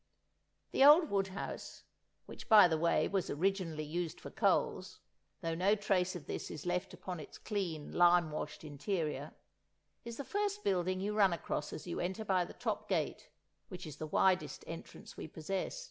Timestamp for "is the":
10.03-10.23, 13.85-14.07